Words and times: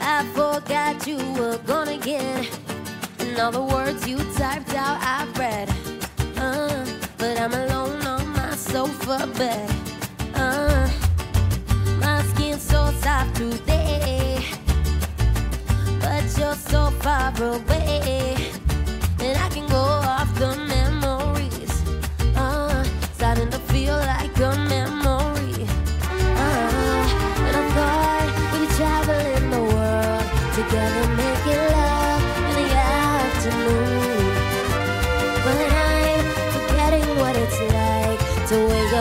I 0.00 0.26
forgot 0.34 1.06
you 1.06 1.16
were 1.34 1.58
gone 1.58 1.88
again. 1.88 2.44
And 3.20 3.38
all 3.38 3.52
the 3.52 3.62
words 3.62 4.08
you 4.08 4.18
typed 4.34 4.74
out, 4.74 4.98
I 5.00 5.28
read. 5.38 5.68
Uh, 6.36 6.84
but 7.18 7.38
I'm 7.40 7.52
alone 7.52 8.02
on 8.04 8.28
my 8.30 8.50
sofa 8.56 9.28
bed. 9.38 9.70
Uh, 10.34 10.90
my 12.00 12.20
skin's 12.22 12.62
so 12.62 12.90
soft 13.00 13.36
today. 13.36 14.44
But 16.00 16.24
you're 16.36 16.56
so 16.56 16.90
far 17.00 17.32
away. 17.40 17.93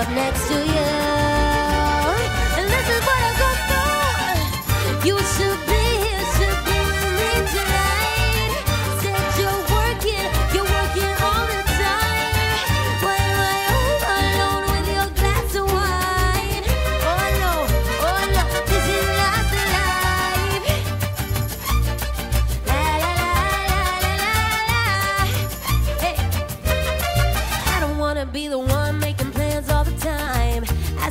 Up 0.04 0.10
next 0.16 0.48
to 0.48 0.54
you. 0.54 0.90
And 2.60 2.68
this 2.70 2.88
is 2.96 3.02
what 3.08 3.20
I 3.30 3.34
go 3.44 3.50
through. 3.68 5.08
You 5.08 5.16
be 5.18 5.53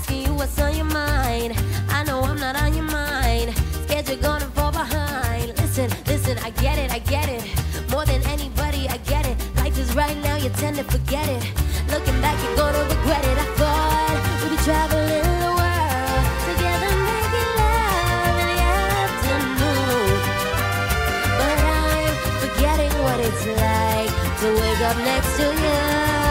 asking 0.02 0.26
you 0.26 0.34
what's 0.34 0.58
on 0.60 0.74
your 0.74 0.84
mind. 0.86 1.54
I 1.88 2.02
know 2.04 2.22
I'm 2.22 2.38
not 2.38 2.56
on 2.60 2.74
your 2.74 2.84
mind, 2.84 3.54
scared 3.84 4.08
you're 4.08 4.16
gonna 4.18 4.46
fall 4.46 4.72
behind. 4.72 5.48
Listen, 5.58 5.88
listen, 6.06 6.38
I 6.38 6.50
get 6.50 6.76
it, 6.78 6.90
I 6.90 6.98
get 6.98 7.28
it. 7.28 7.44
More 7.90 8.04
than 8.04 8.20
anybody, 8.26 8.88
I 8.88 8.96
get 9.12 9.26
it. 9.26 9.36
Life 9.56 9.78
is 9.78 9.94
right 9.94 10.16
now, 10.24 10.36
you 10.36 10.50
tend 10.50 10.76
to 10.78 10.84
forget 10.84 11.28
it. 11.28 11.44
Looking 11.88 12.20
back, 12.20 12.36
you're 12.42 12.56
gonna 12.56 12.82
regret 12.94 13.24
it. 13.24 13.38
I 13.38 13.46
thought 13.60 14.18
we'd 14.42 14.50
be 14.50 14.58
traveling 14.64 15.28
the 15.44 15.52
world 15.60 16.24
together, 16.50 16.90
making 17.10 17.50
love 17.60 18.38
in 18.42 18.48
the 18.50 18.60
afternoon. 19.06 20.18
But 21.38 21.58
I'm 21.78 22.14
forgetting 22.42 22.92
what 23.04 23.18
it's 23.28 23.44
like 23.62 24.14
to 24.40 24.48
wake 24.60 24.82
up 24.88 24.96
next 24.98 25.36
to 25.36 25.46
you. 25.62 26.21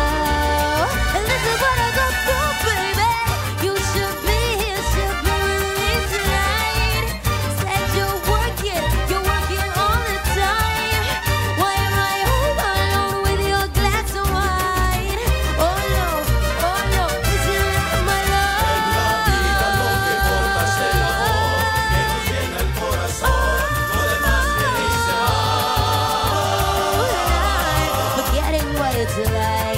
It's 29.03 29.17
like 29.31 29.70